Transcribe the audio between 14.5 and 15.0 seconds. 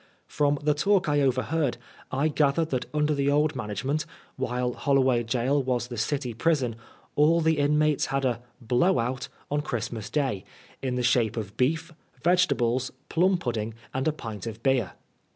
beer.